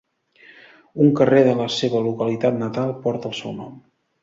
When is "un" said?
1.05-1.11